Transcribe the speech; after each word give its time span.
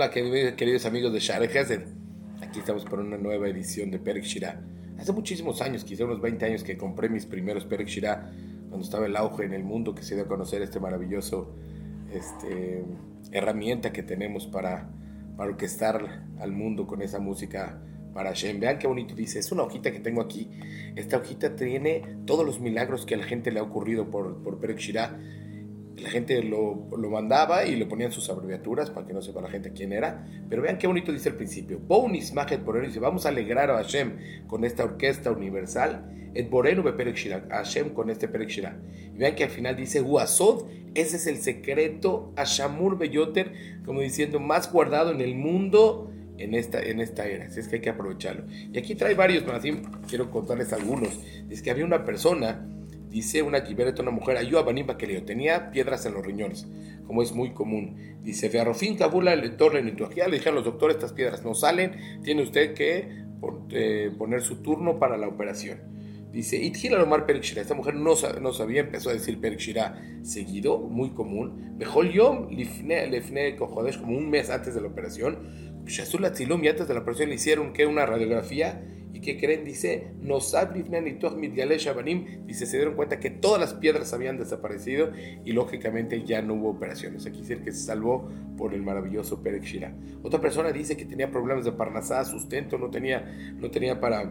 Hola, 0.00 0.08
queridos 0.08 0.86
amigos 0.86 1.12
de 1.12 1.20
Share 1.20 1.44
Hesed. 1.44 1.82
Aquí 2.40 2.60
estamos 2.60 2.86
por 2.86 3.00
una 3.00 3.18
nueva 3.18 3.48
edición 3.48 3.90
de 3.90 3.98
Perek 3.98 4.24
Shira. 4.24 4.58
Hace 4.98 5.12
muchísimos 5.12 5.60
años, 5.60 5.84
quizá 5.84 6.06
unos 6.06 6.22
20 6.22 6.46
años, 6.46 6.64
que 6.64 6.78
compré 6.78 7.10
mis 7.10 7.26
primeros 7.26 7.66
Perek 7.66 7.86
Shira 7.86 8.32
cuando 8.70 8.82
estaba 8.82 9.04
el 9.04 9.14
auge 9.14 9.44
en 9.44 9.52
el 9.52 9.62
mundo, 9.62 9.94
que 9.94 10.02
se 10.02 10.14
dio 10.14 10.24
a 10.24 10.26
conocer 10.26 10.62
este 10.62 10.80
maravilloso 10.80 11.54
este, 12.14 12.82
herramienta 13.30 13.92
que 13.92 14.02
tenemos 14.02 14.46
para, 14.46 14.88
para 15.36 15.50
orquestar 15.50 16.24
al 16.38 16.50
mundo 16.50 16.86
con 16.86 17.02
esa 17.02 17.18
música 17.18 17.82
para 18.14 18.30
Hashem. 18.30 18.58
Vean 18.58 18.78
qué 18.78 18.86
bonito 18.86 19.14
dice. 19.14 19.38
Es 19.38 19.52
una 19.52 19.64
hojita 19.64 19.92
que 19.92 20.00
tengo 20.00 20.22
aquí. 20.22 20.50
Esta 20.96 21.18
hojita 21.18 21.56
tiene 21.56 22.16
todos 22.24 22.46
los 22.46 22.58
milagros 22.58 23.04
que 23.04 23.16
a 23.16 23.18
la 23.18 23.24
gente 23.24 23.50
le 23.50 23.60
ha 23.60 23.64
ocurrido 23.64 24.08
por, 24.08 24.42
por 24.42 24.60
Perek 24.60 24.78
Shira 24.78 25.20
la 26.02 26.10
gente 26.10 26.42
lo, 26.42 26.88
lo, 26.96 27.10
mandaba 27.10 27.64
y 27.64 27.76
le 27.76 27.86
ponían 27.86 28.12
sus 28.12 28.28
abreviaturas 28.30 28.90
para 28.90 29.06
que 29.06 29.12
no 29.12 29.22
sepa 29.22 29.40
la 29.40 29.48
gente 29.48 29.72
quién 29.72 29.92
era. 29.92 30.26
Pero 30.48 30.62
vean 30.62 30.78
qué 30.78 30.86
bonito 30.86 31.12
dice 31.12 31.28
al 31.28 31.36
principio. 31.36 31.78
Bonis 31.78 32.32
Majet 32.32 32.64
Borenu 32.64 32.86
dice, 32.86 33.00
vamos 33.00 33.26
a 33.26 33.30
alegrar 33.30 33.70
a 33.70 33.76
Hashem 33.76 34.46
con 34.46 34.64
esta 34.64 34.84
orquesta 34.84 35.30
universal. 35.30 36.16
Et 36.34 36.48
Borenu 36.48 36.84
Perek 36.84 37.48
Hashem 37.50 37.90
con 37.90 38.08
este 38.08 38.28
Perek 38.28 38.50
Y 39.14 39.18
vean 39.18 39.34
que 39.34 39.44
al 39.44 39.50
final 39.50 39.76
dice, 39.76 40.00
Huasod, 40.00 40.64
ese 40.94 41.16
es 41.16 41.26
el 41.26 41.38
secreto, 41.38 42.32
Ashamur 42.36 42.98
Beyoter, 42.98 43.52
como 43.84 44.00
diciendo, 44.00 44.40
más 44.40 44.72
guardado 44.72 45.12
en 45.12 45.20
el 45.20 45.34
mundo 45.34 46.10
en 46.38 46.54
esta, 46.54 46.80
en 46.80 47.00
esta 47.00 47.26
era. 47.26 47.46
Así 47.46 47.60
es 47.60 47.68
que 47.68 47.76
hay 47.76 47.82
que 47.82 47.90
aprovecharlo. 47.90 48.44
Y 48.72 48.78
aquí 48.78 48.94
trae 48.94 49.14
varios, 49.14 49.42
pero 49.42 49.56
así 49.56 49.82
quiero 50.08 50.30
contarles 50.30 50.72
algunos. 50.72 51.20
Dice 51.48 51.62
que 51.62 51.70
había 51.70 51.84
una 51.84 52.04
persona 52.04 52.66
Dice 53.10 53.42
una 53.42 53.64
kibereta, 53.64 54.02
una 54.02 54.12
mujer, 54.12 54.36
ayuda 54.36 54.60
a 54.60 54.96
que 54.96 55.06
le 55.06 55.20
tenía 55.22 55.72
piedras 55.72 56.06
en 56.06 56.14
los 56.14 56.24
riñones, 56.24 56.68
como 57.06 57.22
es 57.22 57.32
muy 57.32 57.50
común. 57.50 57.96
Dice, 58.22 58.48
Ferrofín 58.50 58.96
Kabula 58.96 59.34
le 59.34 59.50
torre 59.50 59.82
le 59.82 59.92
dijeron 59.92 60.54
los 60.54 60.64
doctores, 60.64 60.96
estas 60.96 61.12
piedras 61.12 61.44
no 61.44 61.54
salen, 61.54 62.20
tiene 62.22 62.42
usted 62.42 62.74
que 62.74 63.24
eh, 63.70 64.12
poner 64.16 64.42
su 64.42 64.62
turno 64.62 64.98
para 65.00 65.16
la 65.16 65.26
operación. 65.26 65.78
Dice, 66.32 66.56
Itgila 66.56 67.02
Omar 67.02 67.26
Perikshira, 67.26 67.60
esta 67.60 67.74
mujer 67.74 67.94
no, 67.94 68.14
no 68.40 68.52
sabía, 68.52 68.80
empezó 68.80 69.10
a 69.10 69.14
decir 69.14 69.40
Perikshira 69.40 70.00
seguido, 70.22 70.78
muy 70.78 71.10
común. 71.10 71.74
Mejor 71.76 72.08
yo, 72.10 72.46
Lifne, 72.48 73.08
Lifne 73.08 73.56
como 73.56 74.16
un 74.16 74.30
mes 74.30 74.48
antes 74.50 74.74
de 74.74 74.80
la 74.80 74.86
operación. 74.86 75.80
Shazul 75.86 76.24
Atzilum, 76.24 76.62
y 76.62 76.68
antes 76.68 76.86
de 76.86 76.94
la 76.94 77.00
operación 77.00 77.30
le 77.30 77.34
hicieron 77.34 77.72
que 77.72 77.86
una 77.86 78.06
radiografía 78.06 78.80
¿Y 79.12 79.20
qué 79.20 79.38
creen? 79.38 79.64
Dice, 79.64 80.12
dice, 82.46 82.66
se 82.66 82.76
dieron 82.76 82.94
cuenta 82.94 83.18
que 83.18 83.30
todas 83.30 83.60
las 83.60 83.74
piedras 83.74 84.12
habían 84.12 84.38
desaparecido 84.38 85.10
y 85.44 85.52
lógicamente 85.52 86.22
ya 86.24 86.42
no 86.42 86.54
hubo 86.54 86.70
operaciones. 86.70 87.26
Aquí 87.26 87.40
dice 87.40 87.62
que 87.62 87.72
se 87.72 87.84
salvó 87.84 88.28
por 88.56 88.74
el 88.74 88.82
maravilloso 88.82 89.42
Perek 89.42 89.64
Shira. 89.64 89.94
Otra 90.22 90.40
persona 90.40 90.72
dice 90.72 90.96
que 90.96 91.04
tenía 91.04 91.30
problemas 91.30 91.64
de 91.64 91.72
parnasá, 91.72 92.24
sustento, 92.24 92.78
no 92.78 92.90
tenía, 92.90 93.24
no 93.56 93.70
tenía 93.70 94.00
para 94.00 94.30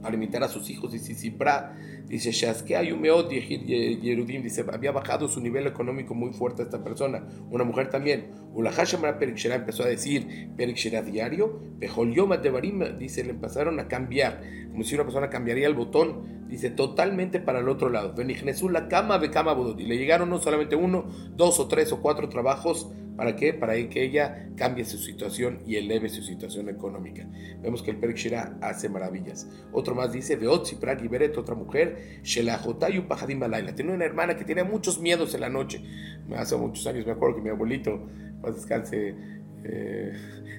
para 0.00 0.12
limitar 0.12 0.42
a 0.42 0.48
sus 0.48 0.68
hijos. 0.70 0.92
Dice 0.92 1.14
Sipra, 1.14 1.76
dice 2.06 2.30
Shazke 2.32 2.76
Ayumeot 2.76 3.30
Yerudim, 3.30 4.42
dice, 4.42 4.64
había 4.72 4.92
bajado 4.92 5.28
su 5.28 5.40
nivel 5.40 5.66
económico 5.66 6.14
muy 6.14 6.32
fuerte 6.32 6.62
esta 6.62 6.82
persona. 6.82 7.26
Una 7.50 7.64
mujer 7.64 7.90
también. 7.90 8.30
Ulahashamara 8.52 9.18
Perikshera 9.18 9.56
empezó 9.56 9.82
a 9.82 9.86
decir 9.86 10.50
Perikshera 10.56 11.02
diario. 11.02 11.60
Yoma 12.14 12.36
de 12.36 12.50
Barim, 12.50 12.98
dice, 12.98 13.24
le 13.24 13.30
empezaron 13.30 13.80
a 13.80 13.88
cambiar, 13.88 14.42
como 14.70 14.84
si 14.84 14.94
una 14.94 15.04
persona 15.04 15.30
cambiaría 15.30 15.66
el 15.66 15.74
botón, 15.74 16.46
dice, 16.48 16.70
totalmente 16.70 17.40
para 17.40 17.60
el 17.60 17.68
otro 17.68 17.88
lado. 17.88 18.14
Benignesul 18.14 18.72
la 18.72 18.88
cama 18.88 19.18
de 19.18 19.30
cama 19.30 19.56
le 19.76 19.98
llegaron 19.98 20.30
no 20.30 20.40
solamente 20.40 20.76
uno, 20.76 21.06
dos 21.36 21.58
o 21.60 21.68
tres 21.68 21.92
o 21.92 22.00
cuatro 22.00 22.28
trabajos 22.28 22.90
¿Para 23.16 23.36
qué? 23.36 23.54
Para 23.54 23.74
que 23.88 24.02
ella 24.02 24.48
cambie 24.56 24.84
su 24.84 24.98
situación 24.98 25.60
y 25.66 25.76
eleve 25.76 26.08
su 26.08 26.22
situación 26.22 26.68
económica. 26.68 27.28
Vemos 27.62 27.82
que 27.82 27.92
el 27.92 28.14
Shira 28.14 28.58
hace 28.60 28.88
maravillas. 28.88 29.48
Otro 29.72 29.94
más 29.94 30.12
dice, 30.12 30.36
Veotzi 30.36 30.76
Pragi 30.76 31.06
Beret, 31.06 31.36
otra 31.36 31.54
mujer, 31.54 32.20
Shelajotayu 32.22 33.06
Pajadim 33.06 33.38
Balaila. 33.38 33.74
Tiene 33.74 33.92
una 33.92 34.04
hermana 34.04 34.36
que 34.36 34.44
tiene 34.44 34.64
muchos 34.64 35.00
miedos 35.00 35.34
en 35.34 35.42
la 35.42 35.48
noche. 35.48 35.82
Hace 36.36 36.56
muchos 36.56 36.86
años 36.86 37.06
me 37.06 37.12
acuerdo 37.12 37.36
que 37.36 37.42
mi 37.42 37.50
abuelito, 37.50 38.08
más 38.42 38.56
descanse, 38.56 39.14
eh, 39.64 40.12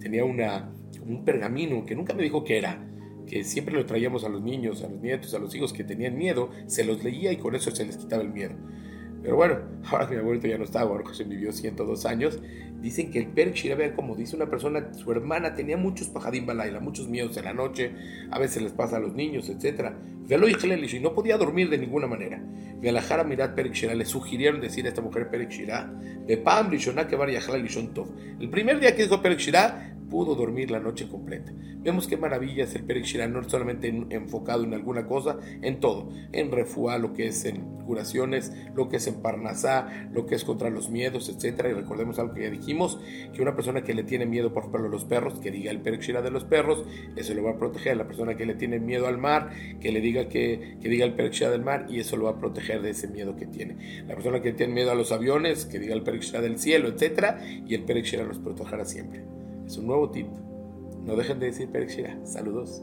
tenía 0.00 0.24
una, 0.24 0.72
un 1.06 1.24
pergamino 1.24 1.84
que 1.84 1.94
nunca 1.94 2.14
me 2.14 2.22
dijo 2.22 2.44
qué 2.44 2.58
era 2.58 2.84
que 3.28 3.44
siempre 3.44 3.74
lo 3.74 3.84
traíamos 3.84 4.24
a 4.24 4.28
los 4.28 4.42
niños, 4.42 4.82
a 4.82 4.88
los 4.88 5.00
nietos, 5.00 5.34
a 5.34 5.38
los 5.38 5.54
hijos 5.54 5.72
que 5.72 5.84
tenían 5.84 6.16
miedo, 6.16 6.50
se 6.66 6.84
los 6.84 7.04
leía 7.04 7.30
y 7.30 7.36
con 7.36 7.54
eso 7.54 7.70
se 7.70 7.84
les 7.84 7.98
quitaba 7.98 8.22
el 8.22 8.30
miedo. 8.30 8.54
Pero 9.22 9.36
bueno, 9.36 9.58
ahora 9.90 10.06
mi 10.06 10.16
abuelito 10.16 10.46
ya 10.46 10.58
no 10.58 10.64
está, 10.64 10.80
ahora 10.80 11.04
se 11.12 11.24
vivió 11.24 11.52
102 11.52 12.06
años. 12.06 12.38
Dicen 12.80 13.10
que 13.10 13.18
el 13.18 13.26
Perk 13.26 13.54
Shira, 13.54 13.94
como 13.96 14.14
dice 14.14 14.36
una 14.36 14.48
persona, 14.48 14.94
su 14.94 15.10
hermana 15.10 15.54
tenía 15.54 15.76
muchos 15.76 16.08
pajadim 16.08 16.46
balaila, 16.46 16.78
muchos 16.78 17.08
miedos 17.08 17.36
en 17.36 17.44
la 17.44 17.52
noche, 17.52 17.90
a 18.30 18.38
veces 18.38 18.62
les 18.62 18.72
pasa 18.72 18.98
a 18.98 19.00
los 19.00 19.14
niños, 19.14 19.48
etc. 19.48 19.90
Velo 20.28 20.46
y 20.48 21.00
no 21.00 21.12
podía 21.12 21.36
dormir 21.36 21.70
de 21.70 21.78
ninguna 21.78 22.06
manera. 22.06 22.40
Velajara 22.80 23.24
Mirat 23.24 23.56
Perek 23.56 23.72
Shira, 23.72 23.94
le 23.94 24.04
sugirieron 24.04 24.60
decir 24.60 24.86
a 24.86 24.90
esta 24.90 25.02
mujer 25.02 25.28
Perek 25.28 25.50
Shira, 25.50 25.92
de 26.26 26.36
Pam 26.36 26.70
Lishoná 26.70 27.08
que 27.08 27.16
Tov. 27.16 28.08
El 28.38 28.48
primer 28.48 28.78
día 28.78 28.94
que 28.94 29.02
dijo 29.02 29.20
Perek 29.20 29.38
Shira, 29.40 29.97
pudo 30.08 30.34
dormir 30.34 30.70
la 30.70 30.80
noche 30.80 31.08
completa. 31.08 31.52
Vemos 31.80 32.06
qué 32.06 32.16
maravilla 32.16 32.64
es 32.64 32.74
el 32.74 32.84
Perek 32.84 33.28
no 33.28 33.48
solamente 33.48 33.88
enfocado 34.10 34.64
en 34.64 34.74
alguna 34.74 35.06
cosa, 35.06 35.38
en 35.62 35.80
todo, 35.80 36.10
en 36.32 36.50
refuá, 36.50 36.98
lo 36.98 37.12
que 37.12 37.28
es 37.28 37.44
en 37.44 37.78
curaciones, 37.86 38.52
lo 38.74 38.88
que 38.88 38.96
es 38.96 39.06
en 39.06 39.22
parnasá, 39.22 40.08
lo 40.12 40.26
que 40.26 40.34
es 40.34 40.44
contra 40.44 40.70
los 40.70 40.90
miedos, 40.90 41.28
etcétera. 41.28 41.70
Y 41.70 41.72
recordemos 41.72 42.18
algo 42.18 42.34
que 42.34 42.42
ya 42.42 42.50
dijimos, 42.50 43.00
que 43.32 43.40
una 43.40 43.54
persona 43.54 43.82
que 43.82 43.94
le 43.94 44.02
tiene 44.02 44.26
miedo, 44.26 44.52
por 44.52 44.64
ejemplo, 44.64 44.84
a 44.84 44.88
los 44.88 45.04
perros, 45.04 45.38
que 45.38 45.50
diga 45.50 45.70
el 45.70 45.80
Perek 45.80 46.22
de 46.22 46.30
los 46.30 46.44
perros, 46.44 46.84
eso 47.16 47.34
lo 47.34 47.44
va 47.44 47.52
a 47.52 47.58
proteger. 47.58 47.96
La 47.96 48.06
persona 48.06 48.36
que 48.36 48.44
le 48.44 48.54
tiene 48.54 48.80
miedo 48.80 49.06
al 49.06 49.18
mar, 49.18 49.50
que 49.80 49.92
le 49.92 50.00
diga 50.00 50.28
que, 50.28 50.76
que 50.80 50.88
diga 50.88 51.06
el 51.06 51.14
Perek 51.14 51.38
del 51.50 51.62
mar, 51.62 51.86
y 51.88 52.00
eso 52.00 52.16
lo 52.16 52.24
va 52.24 52.32
a 52.32 52.38
proteger 52.38 52.82
de 52.82 52.90
ese 52.90 53.08
miedo 53.08 53.36
que 53.36 53.46
tiene. 53.46 54.04
La 54.06 54.14
persona 54.14 54.42
que 54.42 54.52
tiene 54.52 54.74
miedo 54.74 54.90
a 54.90 54.94
los 54.94 55.12
aviones, 55.12 55.64
que 55.64 55.78
diga 55.78 55.94
el 55.94 56.02
Perek 56.02 56.30
del 56.40 56.58
cielo, 56.58 56.88
etcétera, 56.88 57.40
y 57.66 57.74
el 57.74 57.84
Perek 57.84 58.12
los 58.26 58.38
protegerá 58.38 58.84
siempre. 58.84 59.37
Es 59.68 59.76
un 59.76 59.86
nuevo 59.86 60.08
tip. 60.08 60.26
No 61.04 61.14
dejen 61.14 61.40
de 61.40 61.46
decir 61.46 61.70
Perek 61.70 62.24
Saludos. 62.24 62.82